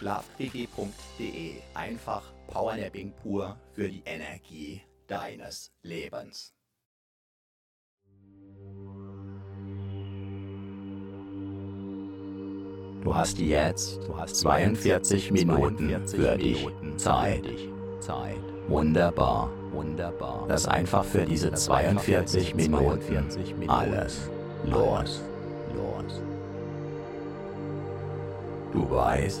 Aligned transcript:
Schlafquickie.de. 0.00 1.56
Einfach 1.74 2.22
Powernapping 2.46 3.12
pur 3.22 3.56
für 3.74 3.86
die 3.86 4.02
Energie 4.06 4.80
deines 5.06 5.70
Lebens. 5.82 6.54
Du 13.02 13.14
hast 13.14 13.38
jetzt 13.38 13.98
du 14.06 14.16
hast 14.16 14.36
42 14.36 15.32
Minuten 15.32 15.88
42 16.06 16.18
für 16.18 16.36
dich 16.38 16.66
Zeit. 16.96 17.44
Zeit. 18.00 18.36
Wunderbar. 18.68 19.50
Wunderbar. 19.72 20.46
Lass 20.48 20.66
einfach 20.66 21.04
für 21.04 21.26
diese 21.26 21.52
42 21.52 22.54
Minuten 22.54 23.68
alles 23.68 24.30
los. 24.64 25.22
Los. 25.74 26.22
Du 28.72 28.90
weißt, 28.90 29.40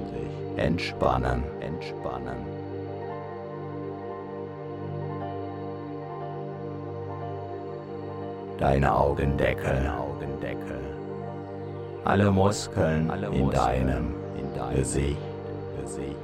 entspannen, 0.57 1.43
entspannen. 1.59 2.37
Deine 8.57 8.93
Augendeckel, 8.93 9.89
Augendeckel. 9.89 10.79
Alle 12.03 12.31
Muskeln 12.31 13.09
Alle 13.09 13.27
in 13.27 13.49
deinem, 13.49 14.15
in 14.37 14.53
deinem 14.53 14.75
Gesicht, 14.75 15.17
Gesicht. 15.81 16.15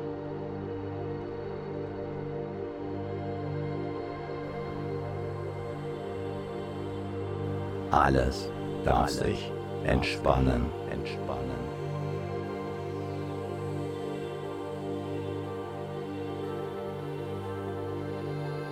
Alles 7.90 8.50
darf 8.84 9.10
sich 9.10 9.52
entspannen, 9.86 10.66
entspannen. 10.92 11.27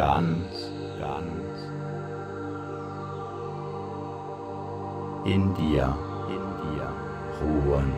Ganz, 0.00 0.72
ganz 0.98 1.30
in 5.26 5.54
dir, 5.56 5.94
in 6.30 6.46
dir 6.62 6.88
ruhen. 7.42 7.92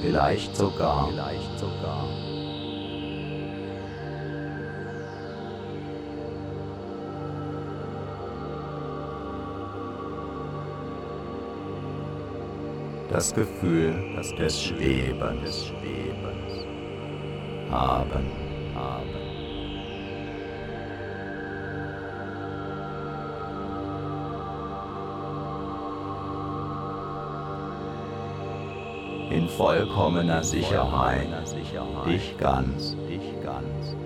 Vielleicht 0.00 0.56
sogar, 0.56 1.08
vielleicht 1.08 1.58
sogar. 1.58 2.06
Das 13.10 13.34
Gefühl 13.34 13.92
das 14.16 14.34
des 14.36 14.62
Schwebens, 14.62 15.42
des 15.42 15.66
Schwebens 15.66 16.64
haben, 17.70 18.24
haben. 18.74 19.09
In 29.30 29.48
vollkommener 29.48 30.42
Sicherheit, 30.42 31.28
dich 32.06 32.36
ganz, 32.38 32.96
dich 33.08 33.42
ganz. 33.44 33.96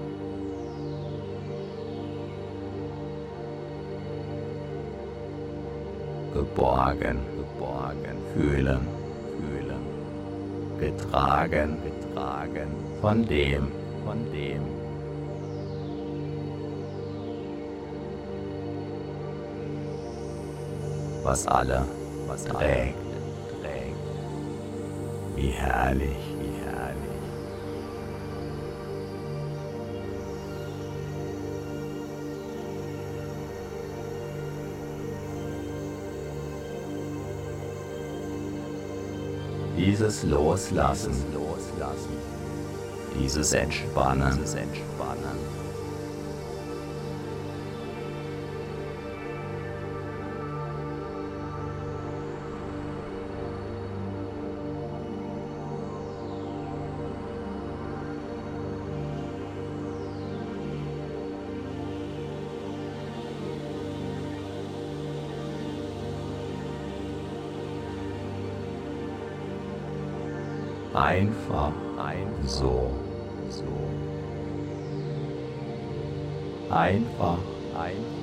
Geborgen, 6.34 7.20
geborgen, 7.36 8.18
fühlen, 8.34 8.86
fühlen, 9.38 9.82
getragen, 10.78 11.78
getragen, 11.82 12.68
von 13.00 13.26
dem, 13.26 13.68
von 14.04 14.30
dem. 14.32 14.62
Was 21.22 21.46
alle, 21.46 21.82
was 22.26 22.44
trägt. 22.44 23.03
Wie 25.36 25.48
herrlich, 25.48 26.16
wie 26.38 26.64
herrlich. 26.64 27.04
Dieses 39.76 40.22
Loslassen, 40.22 41.12
Loslassen, 41.34 42.16
dieses 43.18 43.52
Entspannen, 43.52 44.32
dieses 44.36 44.54
Entspannen. 44.54 45.63
Einfach, 70.94 71.72
ein 71.98 72.28
so, 72.46 72.88
so. 73.50 73.64
Einfach, 76.70 77.38
einfach. 77.76 78.13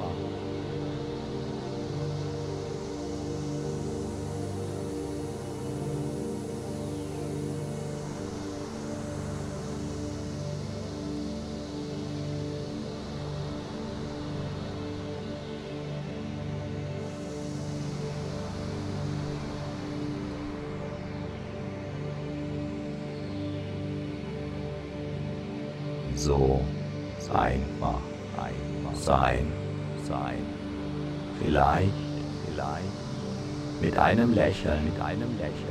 Einem 34.12 34.34
Lächeln, 34.34 34.84
mit 34.84 35.02
einem 35.02 35.38
Lächeln. 35.38 35.71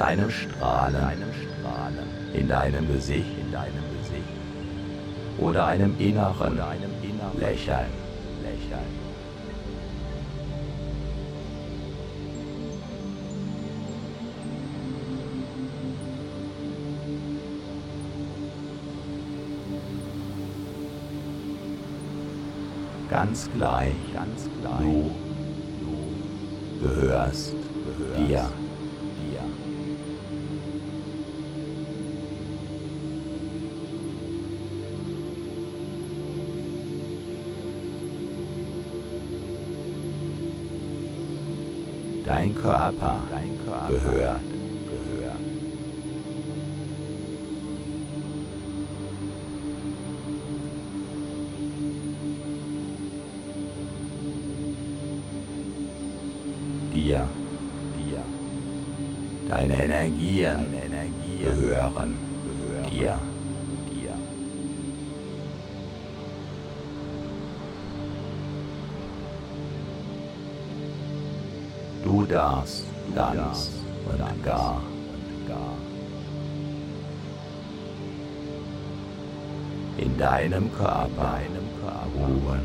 Mit 0.00 0.08
einem 0.08 0.30
Strahlen, 0.30 1.18
in 2.32 2.48
deinem 2.48 2.86
Gesicht, 2.86 3.38
in 3.38 3.52
deinem 3.52 3.84
Gesicht 3.98 4.24
oder 5.38 5.66
einem 5.66 5.94
inneren, 5.98 6.58
Lächeln, 7.38 7.90
Lächeln. 8.42 9.00
Ganz 23.10 23.50
gleich, 23.54 23.92
ganz 24.14 24.48
gleich. 24.62 24.80
Du, 24.80 25.10
du 26.80 26.88
gehörst, 26.88 27.54
gehörst 27.98 28.30
dir. 28.30 28.59
Körper, 42.90 43.20
gehört, 43.88 44.40
gehört. 44.90 45.40
Dir, 56.92 57.28
dir. 57.96 58.22
Deine 59.48 59.84
Energien, 59.84 60.66
deine 60.72 60.84
Energien 60.84 61.38
gehören, 61.38 62.16
gehören 62.44 62.90
dir. 62.90 63.29
Darfst 72.30 72.84
ganz 73.12 73.70
und 74.08 74.44
gar 74.44 74.76
und 74.76 75.48
gar 75.48 75.74
in 79.98 80.16
deinem 80.16 80.72
Körper, 80.72 81.08
deinem 81.16 81.66
Körper 81.80 82.06
ruhen. 82.14 82.60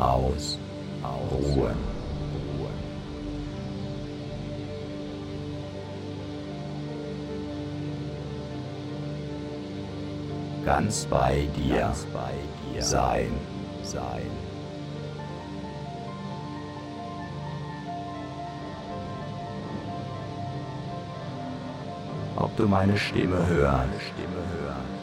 Aus, 0.00 0.58
ruhen. 1.30 1.90
Ganz 10.64 11.06
bei 11.06 11.46
dir, 11.56 11.78
ganz 11.78 12.06
bei 12.12 12.32
dir 12.74 12.82
sein, 12.82 13.59
sein. 13.90 14.30
Ob 22.36 22.56
du 22.56 22.66
meine 22.66 22.96
Stimme 22.96 23.46
hörst, 23.46 24.00
Stimme 24.00 24.42
hörst. 24.54 25.00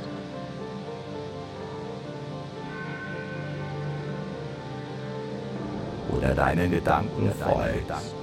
Oder 6.18 6.34
deine 6.34 6.68
Gedanken 6.68 7.32
folgst. 7.32 8.16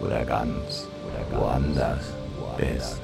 Oder 0.00 0.24
ganz 0.24 0.86
oder 1.06 1.40
woanders 1.40 2.04
bist. 2.56 2.99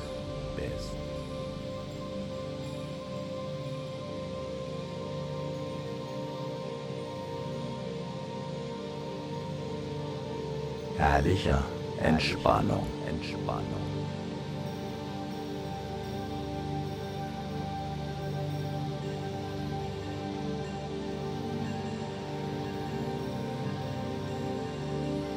Herrlicher 11.16 11.64
Entspannung, 12.02 12.86
Entspannung. 13.08 13.64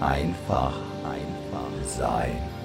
Einfach, 0.01 0.73
einfach 1.05 1.85
sein, 1.85 2.29
sein. 2.35 2.58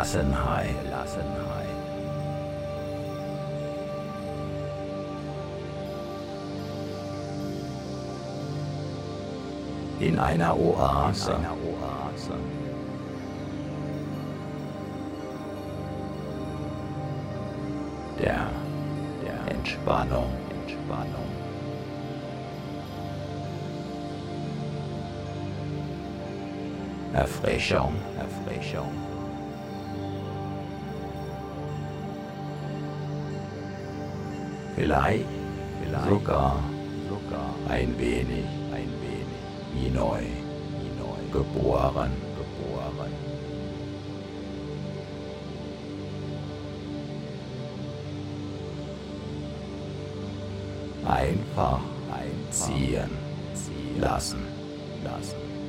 Gelassenheit, 0.00 0.82
Gelassenheit. 0.82 1.66
in 9.98 10.18
einer 10.18 10.58
Oase. 10.58 11.32
In 11.32 11.36
einer 11.36 11.52
Oase. 11.52 12.32
Der, 18.18 18.46
der 19.22 19.54
Entspannung, 19.54 20.30
Entspannung. 20.62 21.28
Erfrischung, 27.12 27.94
Erfrischung. 28.18 29.09
Vielleicht, 34.80 35.26
vielleicht 35.82 36.08
sogar, 36.08 36.64
sogar 37.06 37.54
ein 37.68 37.98
wenig. 37.98 38.46
wie 39.74 39.90
neu, 39.90 40.22
wie 40.22 40.90
neu. 40.98 41.20
Geboren, 41.30 42.10
geboren. 42.34 43.12
Einfach 51.06 51.80
einziehen, 52.10 53.10
ziehen 53.52 54.00
lassen, 54.00 54.46
lassen. 55.04 55.59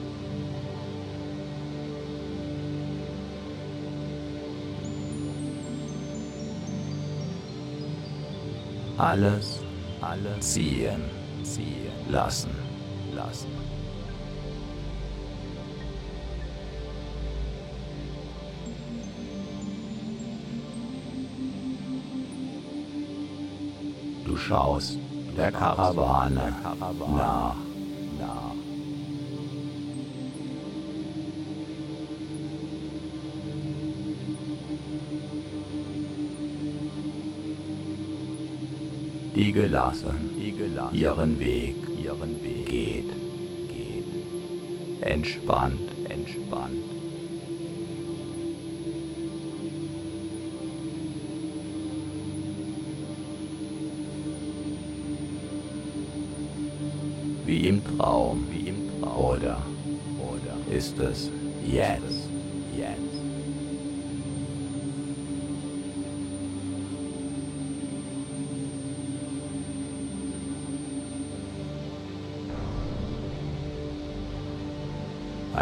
Alles, 8.98 9.60
alles 10.02 10.54
ziehen, 10.54 11.02
ziehen 11.44 11.92
lassen, 12.10 12.52
lassen. 13.16 13.50
Du 24.26 24.38
schaust 24.38 24.98
der 25.36 25.52
Karawane 25.52 26.54
nach. 27.18 27.56
nach. 28.20 28.51
Die 39.42 39.52
gelassen, 39.52 40.30
die 40.38 40.52
gelassen 40.52 40.96
ihren 40.96 41.40
Weg, 41.40 41.76
ihren 42.00 42.44
Weg 42.44 42.68
geht, 42.68 43.10
geht. 43.70 44.06
Entspannt, 45.02 45.90
entspannt. 46.10 46.84
wie 57.52 57.68
im 57.68 57.82
Traum, 57.84 58.48
wie 58.52 58.70
im 58.70 59.02
Traum. 59.02 59.26
Oder, 59.26 59.58
oder 60.20 60.76
ist 60.78 60.98
es 61.00 61.30
jetzt? 61.66 62.21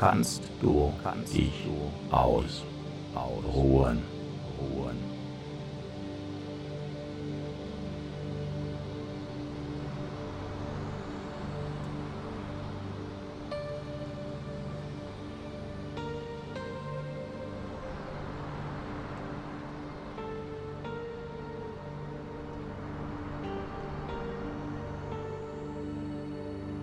Kannst 0.00 0.42
du 0.62 0.94
kannst 1.02 1.34
dich 1.34 1.68
aus, 2.10 2.64
ausruhen, 3.14 3.98
ruhen. 4.58 4.96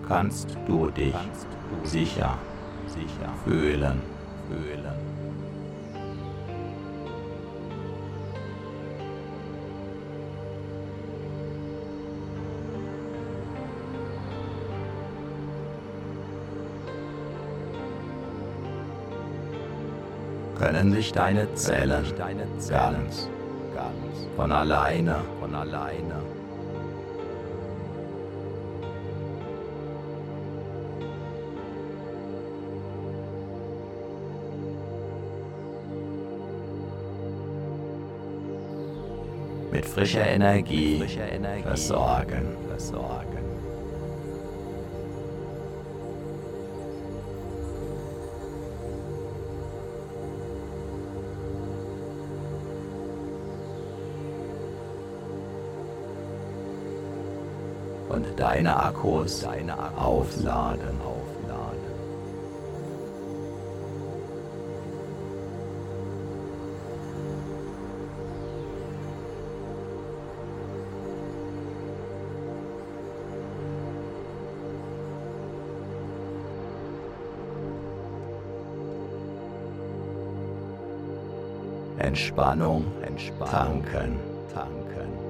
kannst 0.08 0.56
du 0.66 0.88
dich 0.90 1.14
sicher, 1.84 2.38
sicher 2.88 3.32
fühlen, 3.44 4.00
fühlen. 4.48 5.18
Können 20.58 20.92
sich 20.92 21.12
deine 21.12 21.54
Zellen 21.54 22.04
ganz, 22.16 22.68
ganz 23.74 24.28
von 24.36 24.50
alleine, 24.50 25.16
von 25.40 25.54
alleine 25.54 26.27
frischer 39.98 40.26
Energie, 40.26 41.02
versorgen. 41.64 42.56
versorgen. 42.68 43.38
Und 58.08 58.26
deine 58.36 58.76
Akkus, 58.76 59.40
deine 59.40 59.76
Akkus 59.78 60.44
Entspannung, 82.18 82.84
Entspannung. 83.06 83.84
Tanken, 83.84 84.18
tanken. 84.52 85.28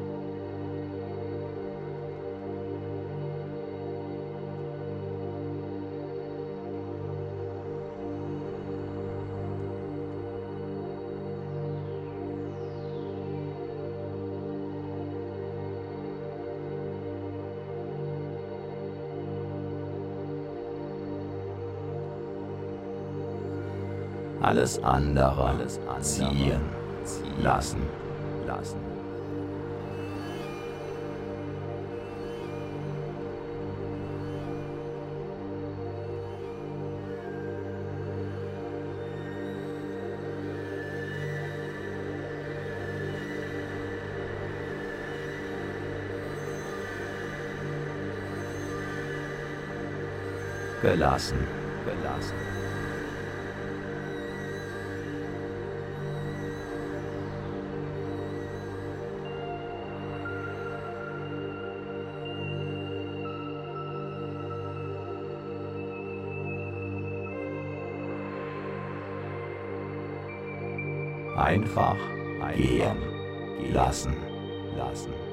alles 24.41 24.83
andere, 24.83 25.45
alles 25.45 25.79
andere. 25.87 26.01
ziehen, 26.01 26.78
ziehen 27.09 27.43
lassen, 27.43 27.83
lassen. 28.47 28.89
gelassen, 50.83 51.39
gelassen. 51.85 52.48
Einfach 71.39 71.97
gehen 72.57 72.97
lassen. 73.73 74.17
lassen. 74.77 75.28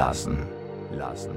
Lassen, 0.00 0.38
lassen. 0.96 1.36